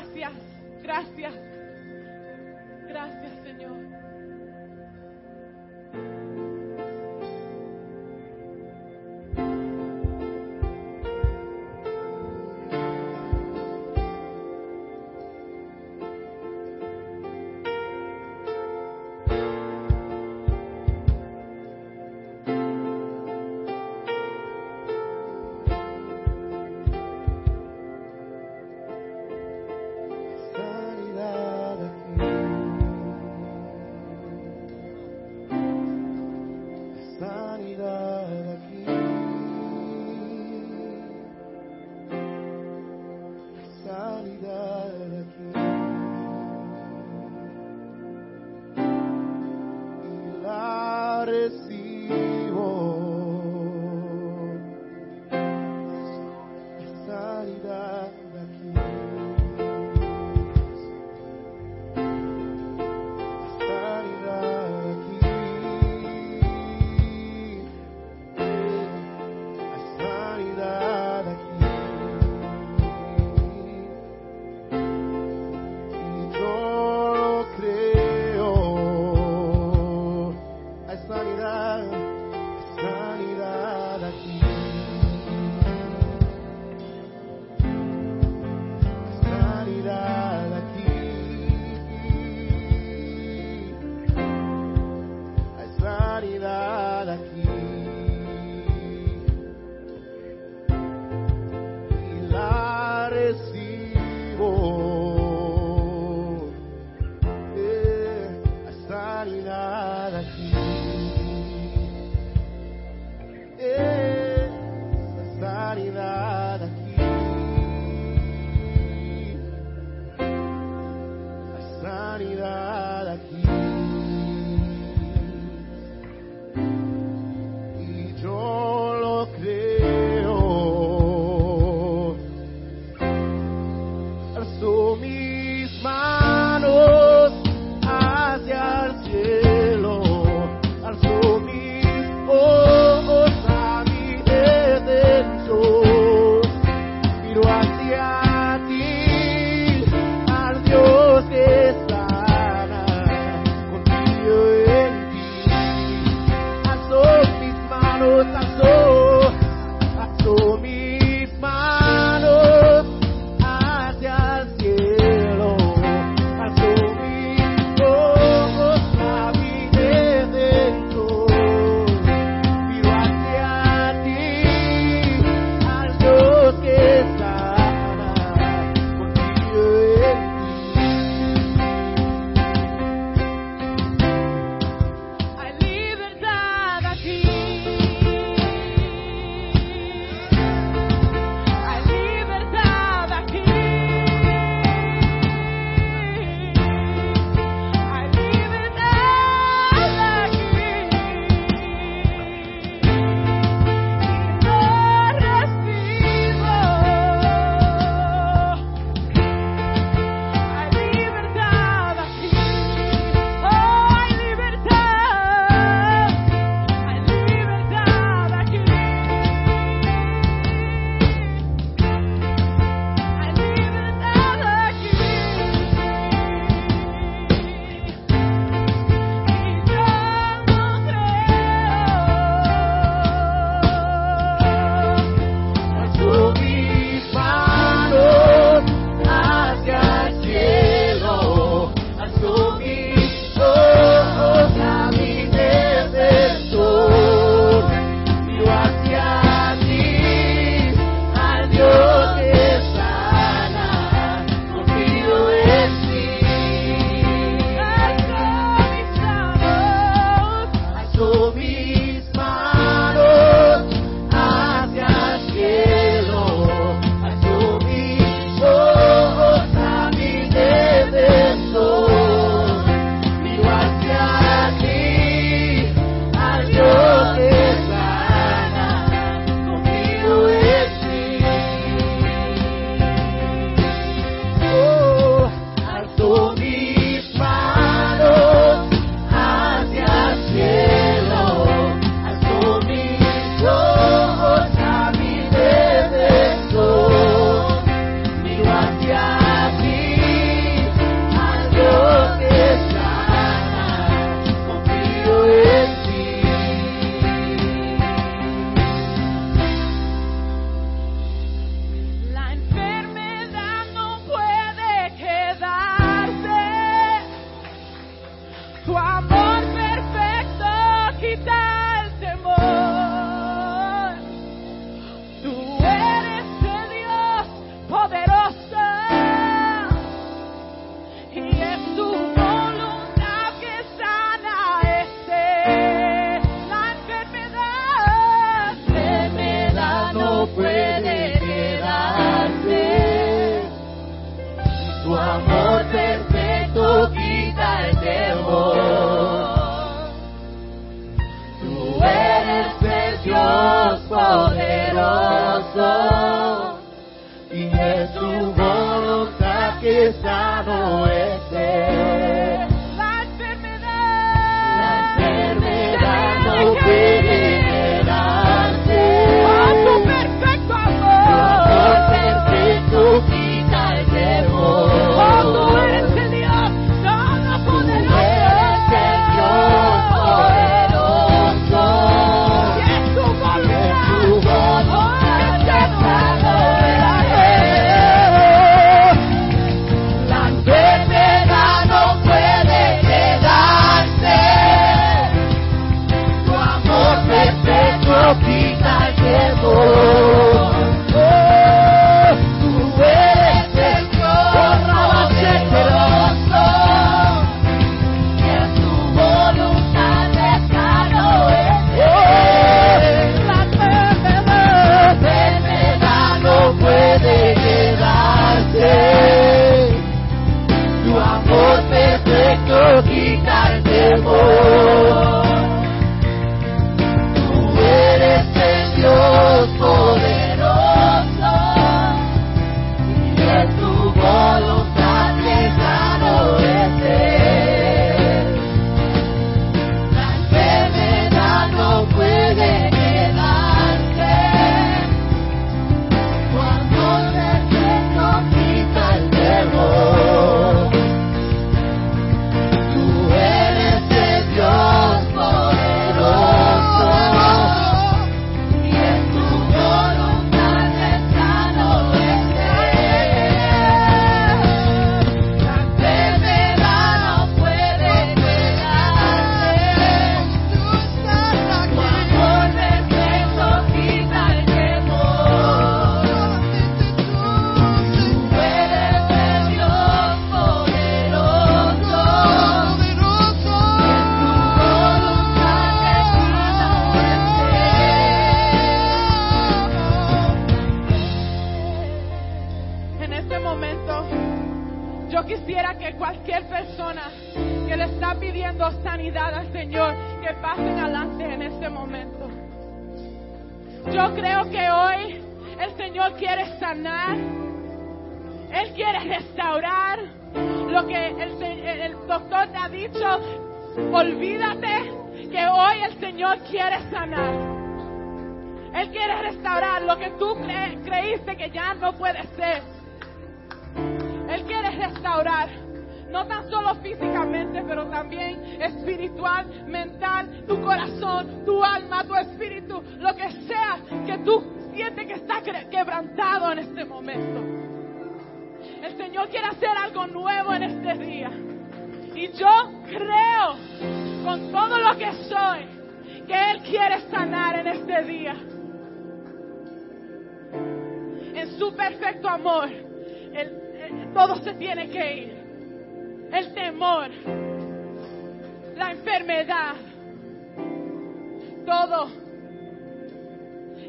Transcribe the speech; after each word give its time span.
Gracias, 0.00 0.32
gracias. 0.82 1.34
Gracias, 2.88 3.32
Señor. 3.44 3.76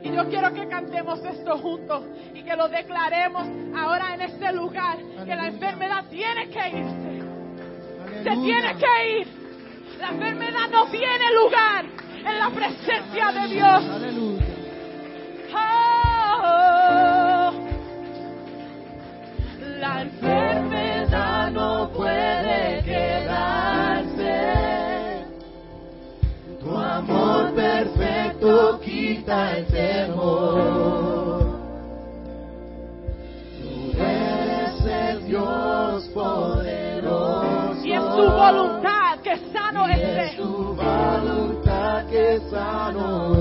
Y 0.04 0.12
yo 0.16 0.28
quiero 0.30 0.54
que 0.54 0.66
cantemos 0.68 1.20
esto 1.26 1.58
juntos 1.58 2.06
y 2.34 2.42
que 2.42 2.56
lo 2.56 2.70
declaremos 2.70 3.46
ahora 3.78 4.16
en 4.16 4.22
este 4.22 4.52
lugar, 4.54 4.98
que 4.98 5.36
la 5.36 5.48
enfermedad 5.48 6.06
tiene 6.10 6.50
que 6.50 6.70
irse. 6.70 7.22
Aleluya. 8.02 8.24
Se 8.24 8.32
tiene 8.42 8.76
que 8.78 9.20
ir. 9.20 9.28
La 10.00 10.10
enfermedad 10.10 10.70
no 10.72 10.88
tiene 10.88 11.32
lugar 11.34 11.86
en 12.26 12.40
la 12.40 12.50
presencia 12.50 13.32
de 13.32 13.48
Dios. 13.54 13.90
Aleluya. 13.90 14.46
Ah, 15.54 17.52
oh. 17.54 17.62
quita 29.32 29.58
el 29.58 29.66
temor. 29.68 30.62
Tú 33.62 33.98
eres 33.98 34.86
el 34.86 35.26
Dios 35.26 36.04
poderoso. 36.14 37.86
Y 37.86 37.94
es 37.94 38.02
tu 38.02 38.30
voluntad 38.30 39.20
que 39.24 39.38
sano 39.54 39.88
y 39.88 39.92
es 39.94 40.00
este. 40.00 40.38
tu 40.38 40.76
voluntad 40.76 42.06
que 42.08 42.40
sano 42.50 43.41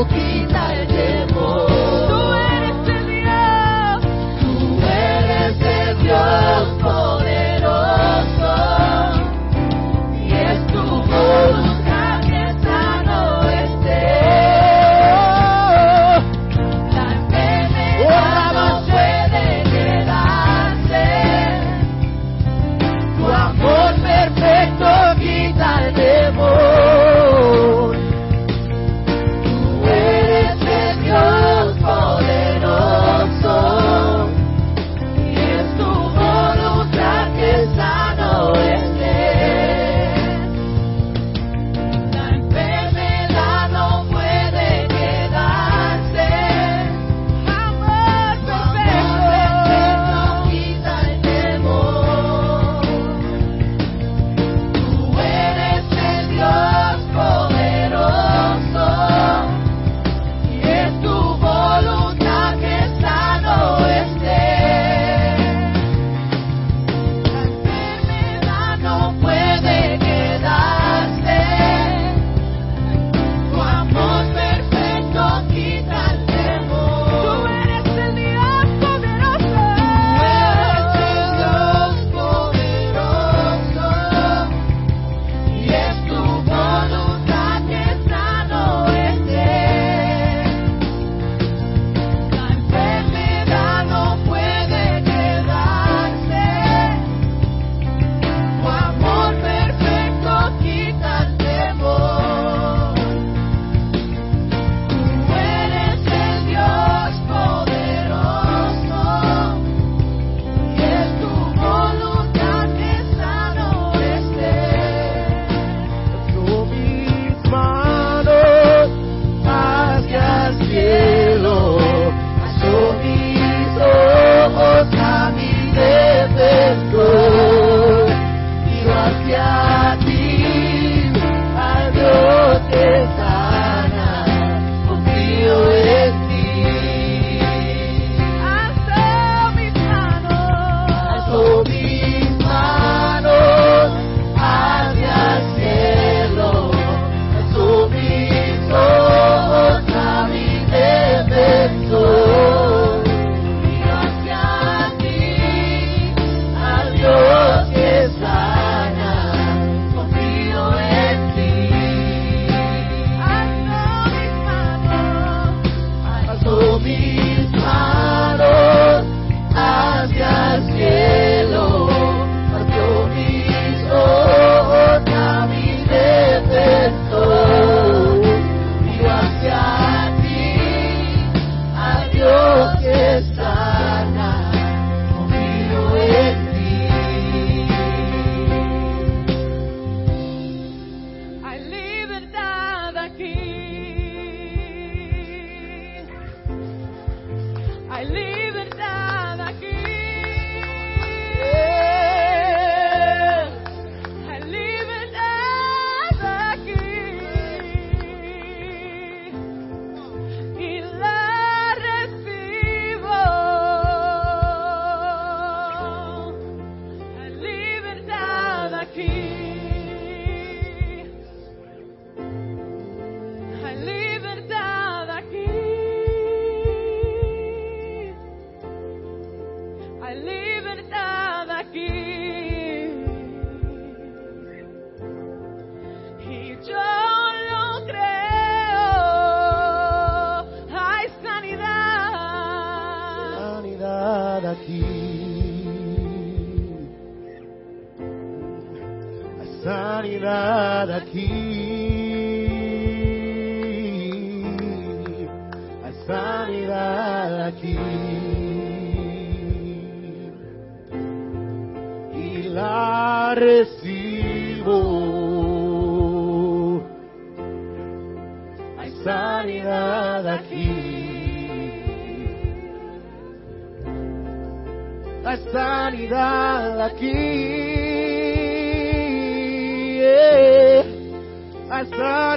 I'll 0.00 0.29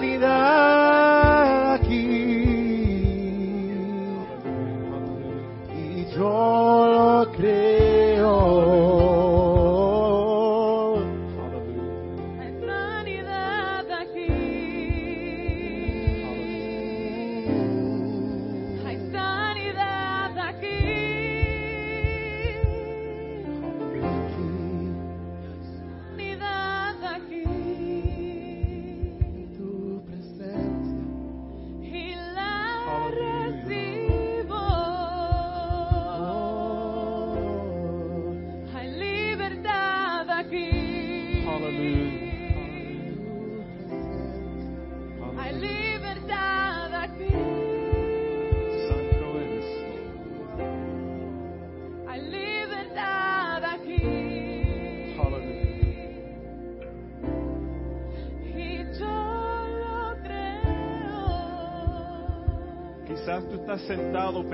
sanidad 0.03 0.42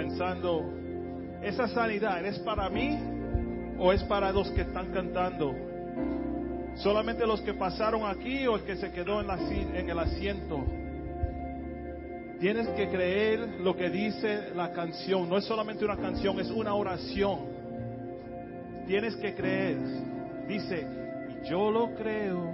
pensando, 0.10 0.66
¿esa 1.44 1.68
sanidad 1.68 2.26
es 2.26 2.40
para 2.40 2.68
mí 2.70 2.98
o 3.78 3.94
es 3.94 4.04
para 4.06 4.32
los 4.32 4.50
que 4.52 4.62
están 4.62 4.92
cantando? 4.92 5.56
¿Solamente 6.76 7.28
los 7.28 7.42
que 7.42 7.54
pasaron 7.54 8.10
aquí 8.10 8.48
o 8.48 8.56
el 8.56 8.64
que 8.64 8.76
se 8.76 8.92
quedó 8.92 9.22
en, 9.22 9.28
la 9.28 9.36
en 9.36 9.90
el 9.90 10.00
asiento? 10.00 10.66
Tienes 12.40 12.68
que 12.70 12.88
creer 12.88 13.60
lo 13.62 13.76
que 13.76 13.90
dice 13.90 14.50
la 14.56 14.72
canción. 14.72 15.30
No 15.30 15.38
es 15.38 15.46
solamente 15.46 15.86
una 15.86 15.98
canción, 15.98 16.40
es 16.40 16.50
una 16.50 16.74
oración. 16.74 17.40
Tienes 18.88 19.16
que 19.18 19.36
creer. 19.36 19.78
Dice, 20.48 20.88
yo 21.48 21.70
lo 21.70 21.94
creo. 21.96 22.50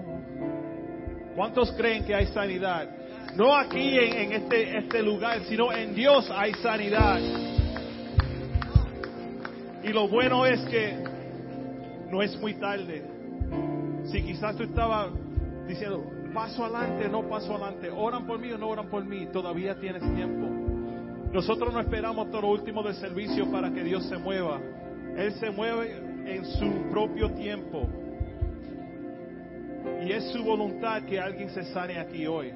¿Cuántos 1.35 1.71
creen 1.73 2.03
que 2.03 2.15
hay 2.15 2.27
sanidad? 2.27 2.89
No 3.35 3.55
aquí 3.55 3.97
en, 3.97 4.13
en 4.13 4.31
este, 4.33 4.77
este 4.77 5.03
lugar, 5.03 5.41
sino 5.47 5.71
en 5.71 5.93
Dios 5.93 6.29
hay 6.35 6.53
sanidad. 6.55 7.44
Y 9.85 9.93
lo 9.93 10.07
bueno 10.07 10.45
es 10.47 10.59
que 10.61 10.97
no 12.09 12.23
es 12.23 12.39
muy 12.41 12.55
tarde. 12.55 13.03
Si 14.05 14.21
quizás 14.23 14.55
tú 14.55 14.63
estabas 14.63 15.09
diciendo, 15.67 16.03
paso 16.33 16.65
adelante, 16.65 17.07
no 17.07 17.29
paso 17.29 17.53
adelante, 17.53 17.91
oran 17.91 18.25
por 18.25 18.39
mí 18.39 18.51
o 18.51 18.57
no 18.57 18.67
oran 18.67 18.87
por 18.89 19.05
mí, 19.05 19.27
todavía 19.27 19.79
tienes 19.79 20.01
tiempo. 20.15 20.47
Nosotros 21.31 21.71
no 21.71 21.79
esperamos 21.79 22.31
todo 22.31 22.41
lo 22.41 22.47
último 22.49 22.81
del 22.81 22.95
servicio 22.95 23.51
para 23.51 23.71
que 23.71 23.83
Dios 23.83 24.03
se 24.05 24.17
mueva. 24.17 24.59
Él 25.17 25.33
se 25.33 25.51
mueve 25.51 25.95
en 26.25 26.45
su 26.45 26.89
propio 26.89 27.31
tiempo. 27.31 27.87
Y 30.03 30.11
es 30.11 30.23
su 30.31 30.43
voluntad 30.43 31.03
que 31.03 31.19
alguien 31.19 31.49
se 31.51 31.63
sane 31.65 31.99
aquí 31.99 32.25
hoy. 32.25 32.51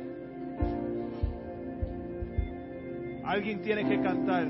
Alguien 3.24 3.62
tiene 3.62 3.88
que 3.88 4.02
cantar. 4.02 4.48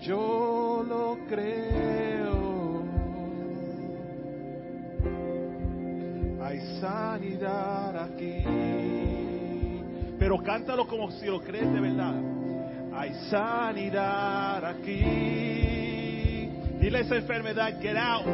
Yo 0.00 0.84
lo 0.86 1.18
creo. 1.28 2.82
Hay 6.42 6.60
sanidad 6.80 8.04
aquí. 8.04 8.44
Pero 10.18 10.42
cántalo 10.42 10.86
como 10.86 11.10
si 11.12 11.26
lo 11.26 11.40
crees 11.40 11.72
de 11.72 11.80
verdad. 11.80 12.14
Hay 12.94 13.12
sanidad 13.30 14.64
aquí. 14.64 15.02
Dile 16.80 17.00
esa 17.00 17.16
enfermedad, 17.16 17.80
get 17.80 17.96
out. 17.96 18.26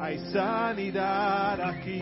Hay 0.00 0.18
sanidad 0.30 1.60
aquí. 1.60 2.00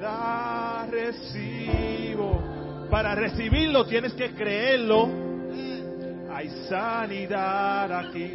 La 0.00 0.86
recibo. 0.90 2.55
Para 2.96 3.14
recibirlo 3.14 3.84
tienes 3.84 4.14
que 4.14 4.30
creerlo. 4.30 5.06
Hay 6.32 6.48
sanidad 6.66 7.92
aquí. 7.92 8.32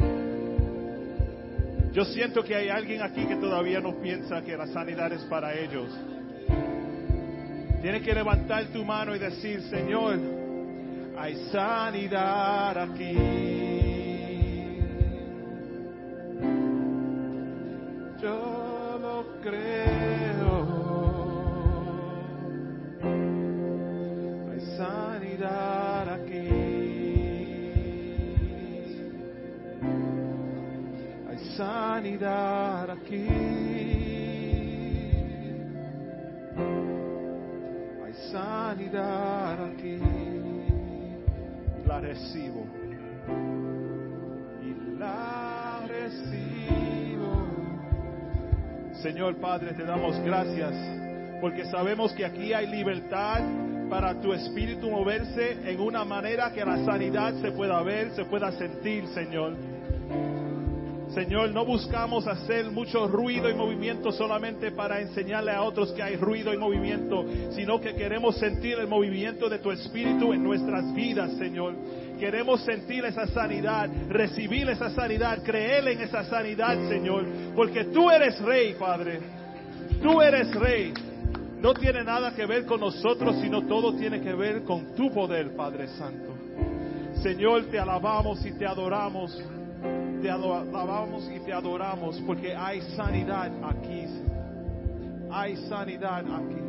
Yo 1.92 2.04
siento 2.04 2.44
que 2.44 2.54
hay 2.54 2.68
alguien 2.68 3.02
aquí 3.02 3.26
que 3.26 3.34
todavía 3.34 3.80
no 3.80 4.00
piensa 4.00 4.40
que 4.42 4.56
la 4.56 4.68
sanidad 4.68 5.12
es 5.12 5.22
para 5.22 5.52
ellos. 5.58 5.88
Tienes 7.82 8.02
que 8.02 8.14
levantar 8.14 8.66
tu 8.66 8.84
mano 8.84 9.16
y 9.16 9.18
decir, 9.18 9.62
Señor, 9.62 10.20
hay 11.18 11.34
sanidad 11.50 12.78
aquí. 12.78 13.14
Yo 18.22 18.98
lo 19.02 19.40
creo. 19.42 19.81
Sanidad 25.36 26.08
aquí. 26.08 26.48
Hay 31.28 31.38
sanidad 31.56 32.90
aquí. 32.90 33.28
Hay 38.04 38.14
sanidad 38.30 39.64
aquí. 39.64 39.98
La 41.86 42.00
recibo. 42.00 42.66
Y 44.62 44.98
la 44.98 45.80
recibo. 45.88 47.46
Señor 49.02 49.36
Padre, 49.36 49.72
te 49.72 49.84
damos 49.84 50.18
gracias 50.20 50.74
porque 51.40 51.64
sabemos 51.66 52.12
que 52.12 52.24
aquí 52.24 52.52
hay 52.52 52.68
libertad 52.68 53.40
para 53.92 54.18
tu 54.22 54.32
espíritu 54.32 54.88
moverse 54.88 55.58
en 55.66 55.78
una 55.78 56.02
manera 56.02 56.50
que 56.50 56.64
la 56.64 56.82
sanidad 56.82 57.34
se 57.42 57.52
pueda 57.52 57.82
ver, 57.82 58.12
se 58.12 58.24
pueda 58.24 58.50
sentir, 58.52 59.06
Señor. 59.08 59.54
Señor, 61.12 61.50
no 61.50 61.66
buscamos 61.66 62.26
hacer 62.26 62.70
mucho 62.70 63.06
ruido 63.06 63.50
y 63.50 63.54
movimiento 63.54 64.10
solamente 64.10 64.70
para 64.72 64.98
enseñarle 64.98 65.50
a 65.50 65.62
otros 65.62 65.92
que 65.92 66.02
hay 66.02 66.16
ruido 66.16 66.54
y 66.54 66.56
movimiento, 66.56 67.26
sino 67.50 67.82
que 67.82 67.94
queremos 67.94 68.38
sentir 68.38 68.78
el 68.78 68.86
movimiento 68.86 69.50
de 69.50 69.58
tu 69.58 69.70
espíritu 69.70 70.32
en 70.32 70.42
nuestras 70.42 70.94
vidas, 70.94 71.30
Señor. 71.36 71.74
Queremos 72.18 72.62
sentir 72.62 73.04
esa 73.04 73.26
sanidad, 73.26 73.90
recibir 74.08 74.70
esa 74.70 74.88
sanidad, 74.88 75.42
creer 75.42 75.86
en 75.88 76.00
esa 76.00 76.24
sanidad, 76.24 76.78
Señor, 76.88 77.26
porque 77.54 77.84
tú 77.84 78.10
eres 78.10 78.40
rey, 78.40 78.72
Padre. 78.72 79.20
Tú 80.00 80.22
eres 80.22 80.50
rey. 80.54 80.94
No 81.62 81.72
tiene 81.74 82.04
nada 82.04 82.34
que 82.34 82.44
ver 82.44 82.66
con 82.66 82.80
nosotros, 82.80 83.36
sino 83.40 83.66
todo 83.66 83.94
tiene 83.94 84.20
que 84.20 84.34
ver 84.34 84.64
con 84.64 84.94
tu 84.94 85.10
poder, 85.10 85.54
Padre 85.54 85.86
Santo. 85.96 86.34
Señor, 87.22 87.66
te 87.70 87.78
alabamos 87.78 88.44
y 88.44 88.52
te 88.52 88.66
adoramos 88.66 89.40
te 90.22 90.30
alabamos 90.30 91.28
y 91.28 91.40
te 91.40 91.52
adoramos 91.52 92.20
porque 92.24 92.54
hay 92.54 92.80
sanidad 92.96 93.50
aquí. 93.64 94.06
Señor. 94.06 95.28
Hay 95.32 95.56
sanidad 95.68 96.20
aquí. 96.20 96.62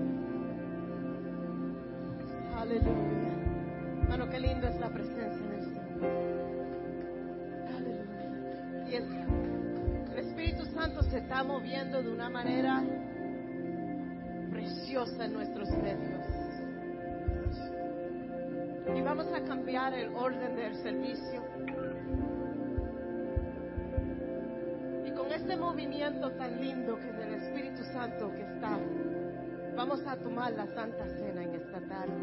Aleluya. 2.58 3.34
Hermano, 4.02 4.30
qué 4.30 4.40
lindo 4.40 4.68
es 4.68 4.80
la 4.80 4.90
presencia 4.90 5.48
de 5.48 5.58
Dios. 5.58 5.82
Aleluya. 7.78 8.90
Y 8.90 8.96
el, 8.96 10.14
el 10.14 10.28
Espíritu 10.28 10.66
Santo 10.74 11.04
se 11.04 11.20
está 11.20 11.44
moviendo 11.44 12.02
de 12.02 12.12
una 12.12 12.30
manera 12.30 12.84
en 14.64 15.34
nuestros 15.34 15.70
medios. 15.72 16.24
Y 18.96 19.02
vamos 19.02 19.28
a 19.34 19.42
cambiar 19.42 19.94
el 19.94 20.16
orden 20.16 20.56
del 20.56 20.76
servicio. 20.76 21.44
Y 25.06 25.12
con 25.12 25.32
este 25.32 25.58
movimiento 25.58 26.32
tan 26.32 26.62
lindo 26.62 26.96
que 26.98 27.10
es 27.10 27.18
del 27.18 27.34
Espíritu 27.34 27.84
Santo 27.92 28.32
que 28.32 28.42
está, 28.42 28.78
vamos 29.76 30.02
a 30.06 30.16
tomar 30.18 30.54
la 30.54 30.68
Santa 30.68 31.08
Cena 31.08 31.44
en 31.44 31.56
esta 31.56 31.82
tarde. 31.82 32.14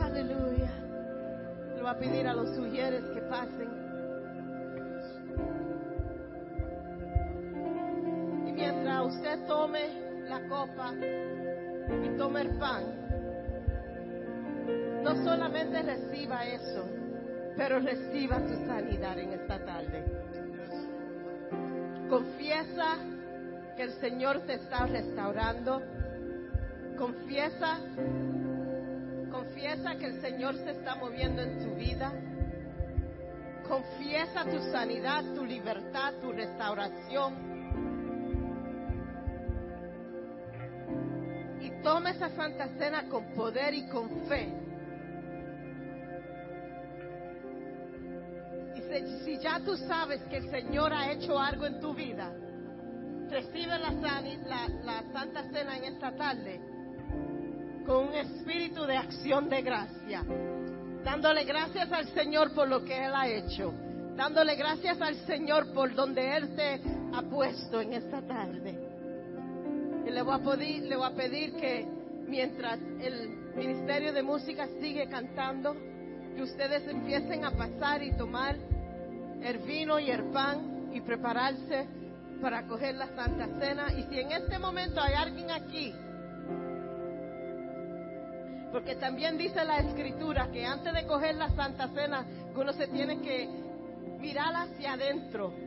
Aleluya. 0.00 0.70
Le 1.74 1.82
voy 1.82 1.90
a 1.90 1.98
pedir 1.98 2.26
a 2.26 2.34
los 2.34 2.54
sugieres 2.54 3.04
que 3.12 3.20
pasen. 3.22 3.85
Tome 9.46 10.24
la 10.28 10.40
copa 10.48 10.92
y 10.94 12.16
tome 12.16 12.40
el 12.42 12.58
pan, 12.58 12.84
no 15.02 15.24
solamente 15.24 15.82
reciba 15.82 16.44
eso, 16.46 16.84
pero 17.56 17.80
reciba 17.80 18.40
tu 18.40 18.54
sanidad 18.66 19.18
en 19.18 19.32
esta 19.32 19.64
tarde. 19.64 20.04
Confiesa 22.08 22.98
que 23.76 23.82
el 23.82 23.92
Señor 24.00 24.40
te 24.46 24.54
está 24.54 24.86
restaurando. 24.86 25.82
Confiesa 26.96 27.80
Confiesa 29.30 29.96
que 29.96 30.06
el 30.06 30.20
Señor 30.22 30.56
se 30.56 30.70
está 30.70 30.94
moviendo 30.94 31.42
en 31.42 31.58
tu 31.58 31.74
vida. 31.74 32.10
Confiesa 33.68 34.44
tu 34.44 34.58
sanidad, 34.72 35.24
tu 35.34 35.44
libertad, 35.44 36.14
tu 36.22 36.32
restauración. 36.32 37.55
Toma 41.86 42.10
esa 42.10 42.30
santa 42.30 42.66
cena 42.78 43.04
con 43.08 43.32
poder 43.32 43.72
y 43.72 43.86
con 43.86 44.08
fe. 44.26 44.48
Y 48.74 49.24
si, 49.24 49.38
ya 49.38 49.60
tú 49.60 49.76
sabes 49.76 50.20
que 50.22 50.38
el 50.38 50.50
Señor 50.50 50.92
ha 50.92 51.12
hecho 51.12 51.38
algo 51.38 51.64
en 51.64 51.78
tu 51.78 51.94
vida, 51.94 52.32
recibe 53.30 53.78
la- 53.78 54.68
la 54.82 55.02
santa 55.12 55.44
cena 55.52 55.76
en 55.76 55.84
esta 55.84 56.10
tarde 56.16 56.60
con 57.86 58.08
un 58.08 58.14
espíritu 58.14 58.84
de 58.84 58.96
acción 58.96 59.48
de 59.48 59.62
gracia, 59.62 60.24
dándole 61.04 61.44
gracias 61.44 61.92
al 61.92 62.08
Señor 62.14 62.52
por 62.52 62.66
lo 62.66 62.84
que 62.84 62.96
Él 63.06 63.12
ha 63.14 63.28
hecho, 63.28 63.72
dándole 64.16 64.56
gracias 64.56 65.00
al 65.00 65.14
Señor 65.24 65.72
por 65.72 65.94
donde 65.94 66.36
Él 66.36 66.56
te 66.56 66.80
ha 67.14 67.22
puesto 67.22 67.80
en 67.80 67.92
esta 67.92 68.20
tarde. 68.22 68.85
Y 70.06 70.10
le 70.10 70.22
voy 70.22 70.34
a 70.34 70.38
pedir, 70.38 70.82
le 70.84 70.96
voy 70.96 71.06
a 71.06 71.14
pedir 71.14 71.52
que 71.56 71.84
mientras 72.28 72.78
el 73.00 73.28
Ministerio 73.56 74.12
de 74.12 74.22
Música 74.22 74.68
sigue 74.80 75.08
cantando, 75.08 75.74
que 76.36 76.42
ustedes 76.42 76.86
empiecen 76.86 77.44
a 77.44 77.50
pasar 77.50 78.02
y 78.04 78.12
tomar 78.12 78.56
el 79.42 79.58
vino 79.58 79.98
y 79.98 80.10
el 80.10 80.24
pan 80.30 80.90
y 80.92 81.00
prepararse 81.00 81.88
para 82.40 82.66
coger 82.68 82.94
la 82.94 83.08
Santa 83.16 83.48
Cena. 83.58 83.92
Y 83.94 84.04
si 84.04 84.20
en 84.20 84.30
este 84.30 84.58
momento 84.60 85.00
hay 85.00 85.14
alguien 85.14 85.50
aquí, 85.50 85.92
porque 88.70 88.94
también 88.96 89.36
dice 89.36 89.64
la 89.64 89.78
escritura 89.78 90.50
que 90.52 90.64
antes 90.64 90.92
de 90.92 91.04
coger 91.04 91.34
la 91.34 91.50
Santa 91.50 91.88
Cena, 91.88 92.24
uno 92.54 92.72
se 92.74 92.86
tiene 92.88 93.20
que 93.20 93.48
mirar 94.20 94.54
hacia 94.54 94.92
adentro. 94.92 95.65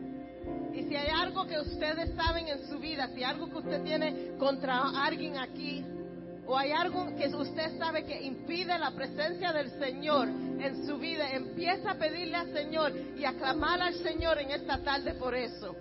Y 0.73 0.83
si 0.83 0.95
hay 0.95 1.09
algo 1.09 1.45
que 1.45 1.59
ustedes 1.59 2.15
saben 2.15 2.47
en 2.47 2.67
su 2.67 2.79
vida, 2.79 3.09
si 3.13 3.23
algo 3.23 3.49
que 3.49 3.57
usted 3.57 3.83
tiene 3.83 4.37
contra 4.37 4.81
alguien 5.05 5.37
aquí, 5.37 5.83
o 6.45 6.57
hay 6.57 6.71
algo 6.71 7.15
que 7.15 7.27
usted 7.27 7.77
sabe 7.77 8.05
que 8.05 8.23
impide 8.23 8.77
la 8.79 8.91
presencia 8.91 9.53
del 9.53 9.69
Señor 9.79 10.27
en 10.27 10.87
su 10.87 10.97
vida, 10.97 11.29
empieza 11.31 11.91
a 11.91 11.95
pedirle 11.95 12.37
al 12.37 12.51
Señor 12.53 12.91
y 13.17 13.23
a 13.23 13.33
clamar 13.33 13.81
al 13.81 13.93
Señor 13.95 14.39
en 14.39 14.51
esta 14.51 14.81
tarde 14.83 15.13
por 15.13 15.35
eso. 15.35 15.75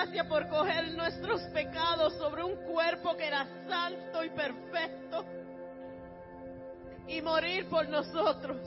gracias 0.00 0.26
por 0.28 0.48
coger 0.48 0.94
nuestros 0.94 1.42
pecados 1.52 2.14
sobre 2.14 2.42
un 2.42 2.56
cuerpo 2.64 3.14
que 3.18 3.26
era 3.26 3.46
santo 3.68 4.24
y 4.24 4.30
perfecto 4.30 5.26
y 7.06 7.20
morir 7.20 7.68
por 7.68 7.86
nosotros. 7.86 8.62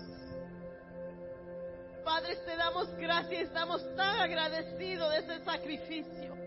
Padre, 2.06 2.36
te 2.36 2.56
damos 2.56 2.96
gracias 2.98 3.32
y 3.32 3.44
estamos 3.46 3.96
tan 3.96 4.20
agradecidos 4.20 5.12
de 5.12 5.18
ese 5.18 5.44
sacrificio, 5.44 6.38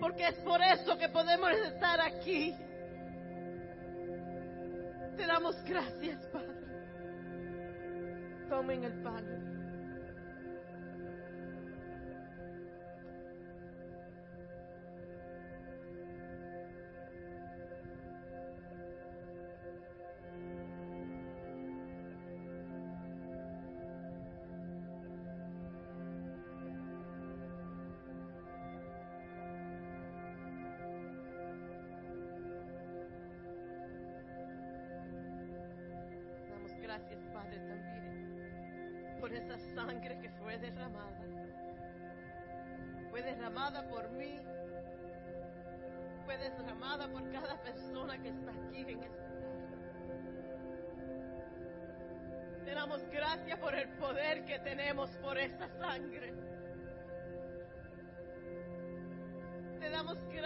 porque 0.00 0.26
es 0.26 0.34
por 0.38 0.60
eso 0.60 0.98
que 0.98 1.08
podemos 1.08 1.52
estar 1.52 2.00
aquí. 2.00 2.56
Te 5.16 5.26
damos 5.26 5.62
gracias, 5.62 6.26
Padre. 6.26 6.48
Tomen 8.48 8.82
el 8.82 9.02
pan. 9.02 9.51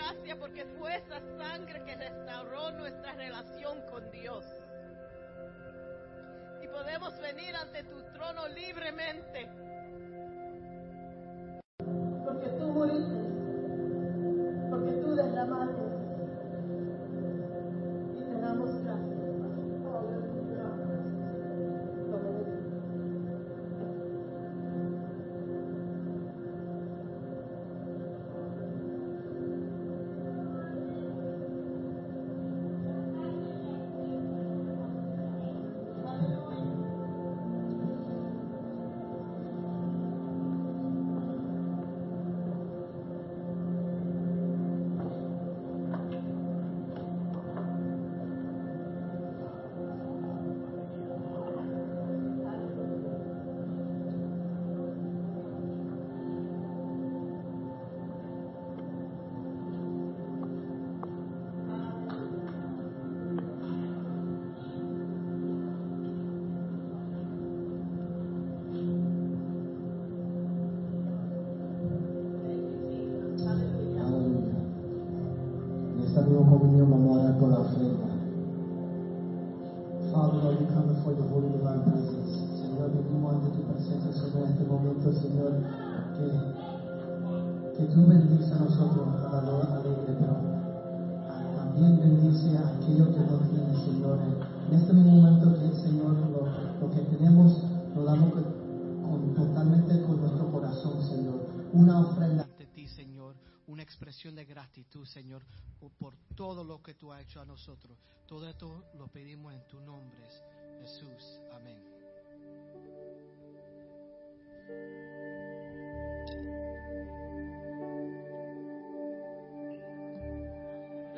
gracias 0.07 0.39
porque 0.39 0.65
fue 0.79 0.97
esa 0.97 1.21
sangre 1.37 1.83
que 1.85 1.97
restauró 1.97 2.71
nuestra 2.73 3.13
relación 3.15 3.81
con 3.91 4.09
Dios. 4.11 4.45
Y 6.63 6.69
podemos 6.69 7.19
venir 7.21 7.57
ante 7.57 7.83
tu 7.85 8.03
trono 8.13 8.47
libremente 8.49 9.49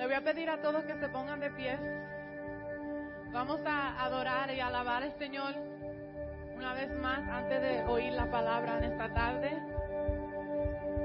voy 0.09 0.15
a 0.15 0.23
pedir 0.23 0.49
a 0.49 0.57
todos 0.63 0.85
que 0.85 0.95
se 0.95 1.09
pongan 1.11 1.39
de 1.39 1.51
pie. 1.51 1.79
Vamos 3.31 3.61
a 3.67 4.03
adorar 4.03 4.51
y 4.51 4.59
alabar 4.59 5.03
al 5.03 5.13
Señor 5.19 5.55
una 6.57 6.73
vez 6.73 6.91
más 6.93 7.19
antes 7.29 7.61
de 7.61 7.85
oír 7.85 8.15
la 8.15 8.25
palabra 8.31 8.79
en 8.79 8.85
esta 8.85 9.13
tarde. 9.13 9.51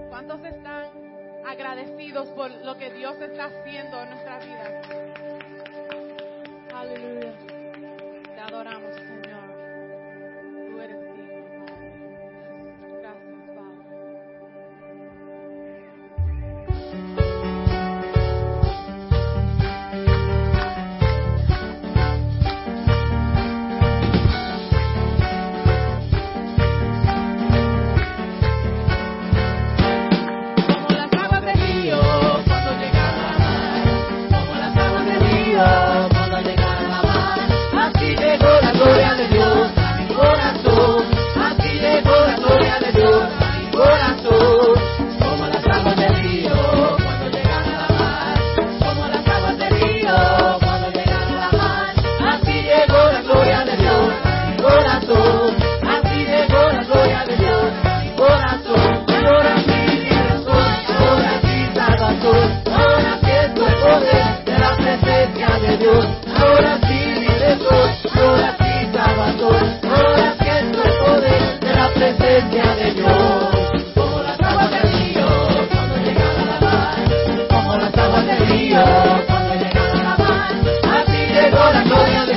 ¿Cuántos 0.08 0.41
están 0.45 0.86
agradecidos 1.45 2.30
por 2.30 2.49
lo 2.49 2.78
que 2.78 2.93
Dios 2.93 3.20
está 3.20 3.47
haciendo 3.47 4.04
en 4.04 4.10
nuestra 4.12 4.39
vida? 4.39 5.43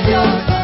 Deus. 0.05 0.56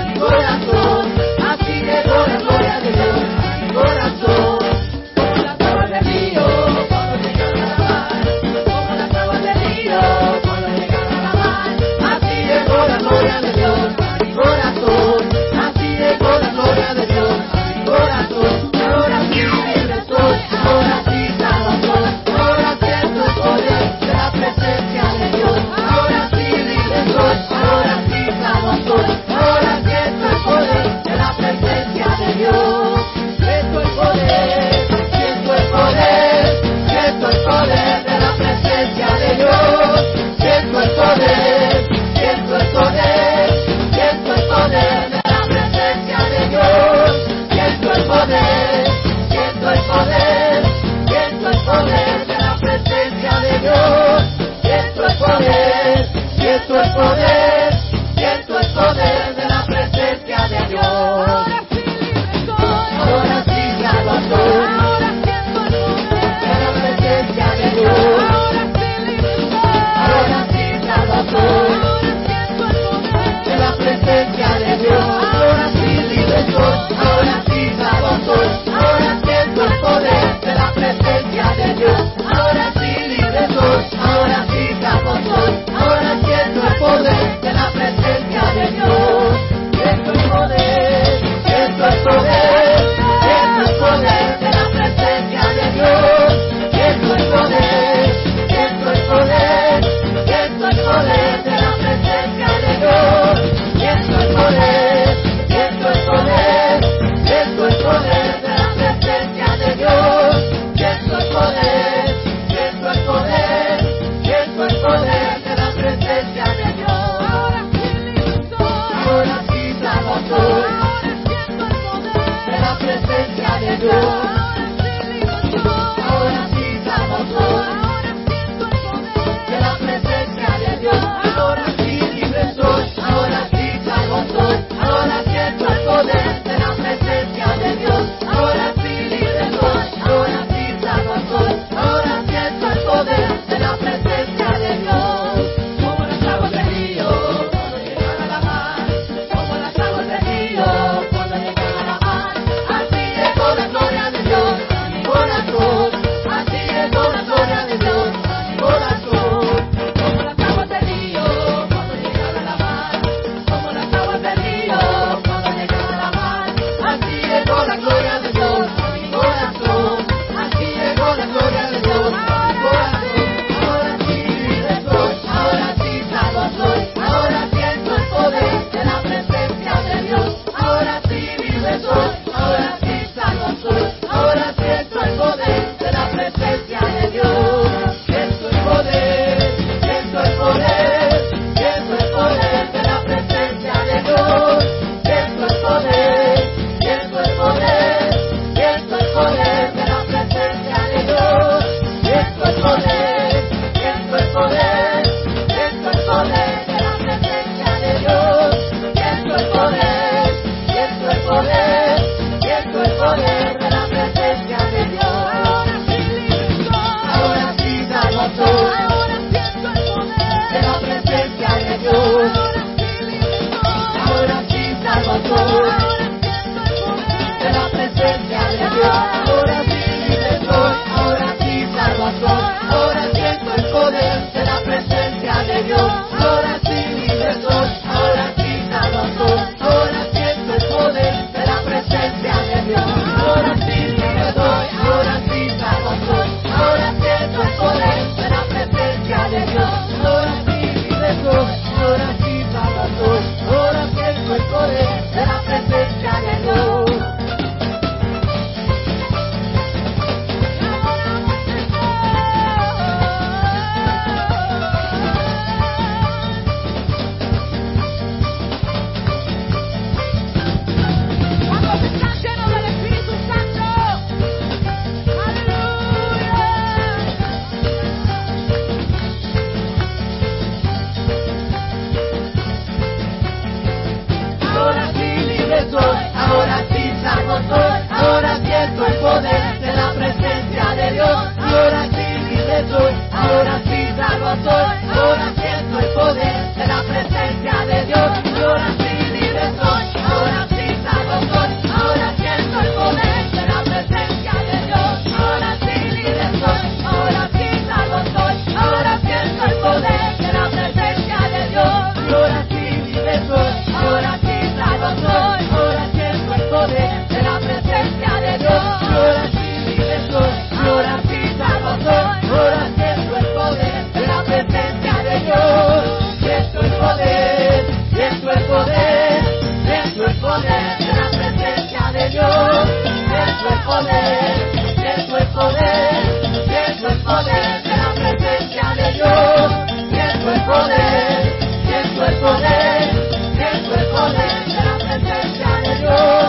poder 337.04 337.64
de 337.64 337.78
la 337.78 337.93
presencia 337.93 338.74
de 338.76 338.91
Dios. 338.93 339.51
Siento 339.91 340.32
el 340.32 340.41
poder, 340.45 341.38
siento 341.68 342.06
el 342.06 342.16
poder, 342.16 343.10
siento 343.36 343.76
el 343.76 343.86
poder 343.88 344.45
de 344.47 344.62
la 344.64 344.78
presencia 344.78 345.49
de 345.64 345.76
Dios. 345.80 346.26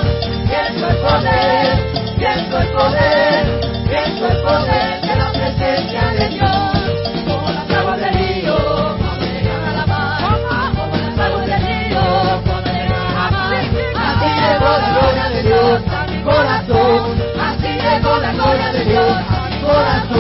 Siento 0.49 0.89
el 0.89 0.97
poder, 0.97 1.93
siento 2.19 2.59
el 2.59 2.69
poder, 2.73 3.61
siento 3.89 4.27
el 4.27 4.43
poder 4.43 5.01
de 5.01 5.17
la 5.17 5.33
presencia 5.33 6.03
de 6.19 6.29
Dios. 6.29 6.53
Como 7.27 7.51
las 7.51 7.71
aguas 7.71 8.01
del 8.01 8.15
río, 8.15 8.57
cuando 8.99 9.27
llegan 9.27 9.77
la 9.77 9.87
mar, 9.87 10.73
como 10.77 10.97
las 10.97 11.19
aguas 11.19 11.47
del 11.47 11.63
río, 11.63 12.03
cuando 12.45 12.71
llegan 12.71 13.15
la 13.15 13.31
mar. 13.31 13.55
Así 14.05 14.29
llegó 14.43 14.71
la 14.83 14.91
gloria 14.95 15.27
de 15.31 15.43
Dios 15.43 15.83
a 15.89 16.07
mi 16.07 16.23
corazón, 16.23 17.23
así 17.41 17.69
llegó 17.69 18.17
la 18.19 18.33
gloria 18.33 18.73
de 18.73 18.85
Dios 18.85 19.17
a 19.29 19.49
mi 19.49 19.61
corazón. 19.61 20.14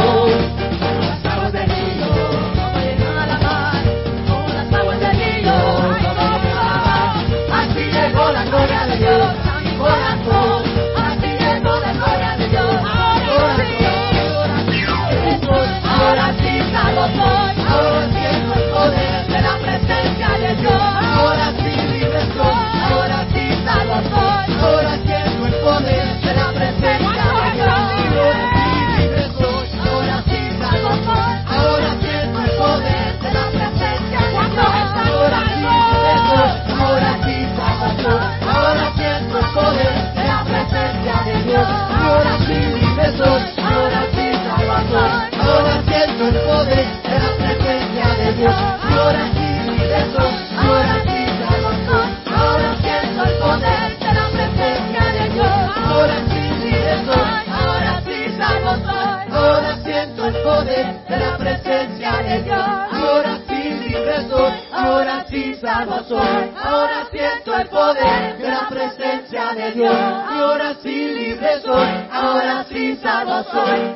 voice. 73.54 73.93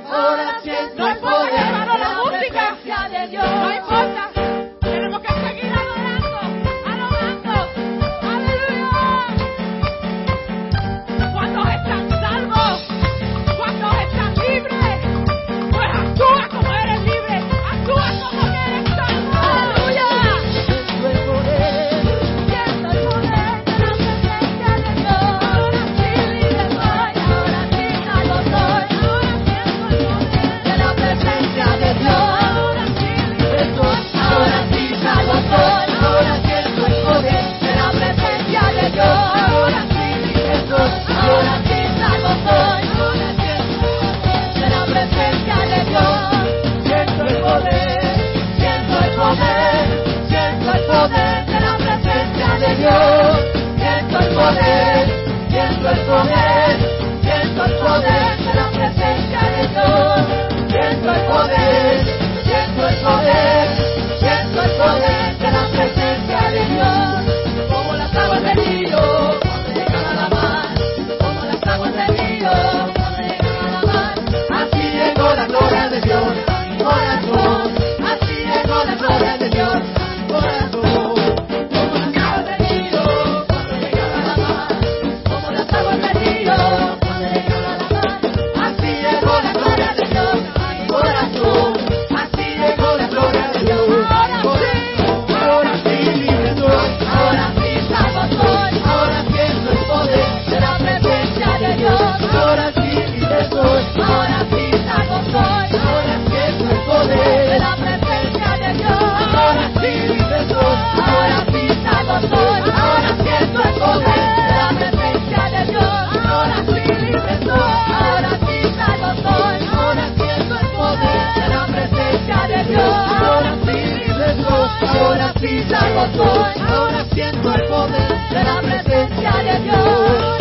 ahora 126.17 127.05
siento 127.13 127.53
el 127.53 127.65
poder 127.69 128.29
de 128.31 128.45
la 128.45 128.61
presencia 128.61 129.33
de 129.43 129.59
Dios. 129.61 130.39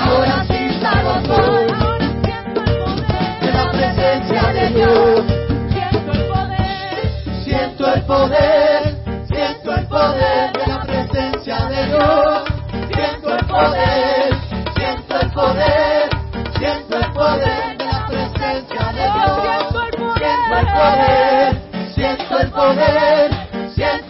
Ahora 0.00 0.44
sí 0.46 0.80
salvo 0.80 1.14
soy, 1.26 1.66
ahora 1.72 2.08
siento 2.22 2.62
el 2.62 2.76
poder 2.78 3.40
de 3.40 3.52
la 3.52 3.70
presencia 3.70 4.52
de 4.52 4.68
Dios. 4.70 5.24
Siento 5.72 6.12
el 6.12 6.24
poder, 6.26 7.10
siento 7.44 7.94
el 7.94 8.02
poder, 8.02 8.96
siento 9.26 9.74
el 9.74 9.86
poder 9.88 10.52
de 10.52 10.66
la 10.66 10.80
presencia 10.82 11.66
de 11.66 11.86
Dios. 11.86 12.42
Siento 12.94 13.34
el 13.36 13.46
poder, 13.46 14.36
siento 14.76 15.20
el 15.20 15.30
poder, 15.32 16.10
siento 16.58 16.96
el 16.98 17.12
poder 17.12 17.78
de 17.78 17.84
la 17.84 18.06
presencia 18.06 18.92
de 18.92 19.02
Dios. 19.02 19.42
Siento 20.16 20.58
el 20.58 20.66
poder, 20.66 21.62
siento 21.94 22.38
el 22.38 22.50
poder. 22.50 23.41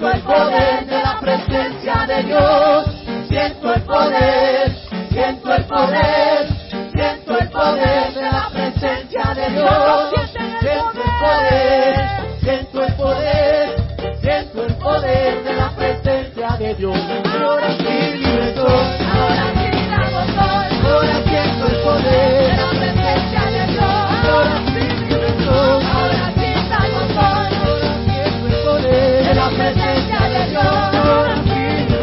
Siento 0.02 0.16
el 0.16 0.22
poder 0.24 0.86
de 0.86 1.00
la 1.00 1.20
presencia 1.20 2.06
de 2.08 2.22
Dios. 2.24 2.86
Siento 3.28 3.72
el 3.72 3.82
poder, 3.82 4.76
siento 5.12 5.54
el 5.54 5.64
poder, 5.66 6.48
siento 6.92 7.38
el 7.38 7.48
poder 7.50 8.12
de 8.12 8.22
la 8.22 8.50
presencia 8.52 9.32
de 9.32 9.50
Dios. 9.50 10.10
Siento 10.60 11.02
el 11.04 11.12
poder, 11.20 12.38
siento 12.40 12.84
el 12.84 12.94
poder, 12.94 13.76
siento 14.20 14.64
el 14.64 14.74
poder 14.74 15.44
de 15.44 15.54
la 15.54 15.70
presencia 15.70 16.48
de 16.58 16.74
Dios. 16.74 16.98
Ahora 17.40 17.76
sí, 17.76 18.18
libre 18.18 18.54
soy. 18.56 19.06
Ahora 19.06 19.52
sí, 19.54 19.70
ahora 20.84 21.22
siento 21.28 21.66
el 21.68 21.82
poder. 21.84 22.31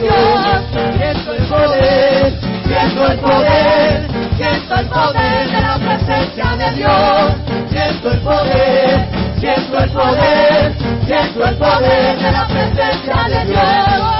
Siento 0.00 1.34
el 1.34 1.46
poder, 1.46 2.40
siento 2.64 3.06
el 3.06 3.18
poder, 3.18 4.08
siento 4.36 4.74
el 4.76 4.86
poder 4.86 5.50
de 5.50 5.60
la 5.60 5.78
presencia 5.78 6.56
de 6.56 6.70
Dios. 6.76 7.32
Siento 7.70 8.10
el 8.10 8.20
poder, 8.20 9.08
siento 9.38 9.78
el 9.78 9.90
poder, 9.90 10.74
siento 11.04 11.44
el 11.44 11.56
poder 11.56 12.18
de 12.18 12.32
la 12.32 12.46
presencia 12.46 13.28
de 13.28 13.44
Dios. 13.44 14.19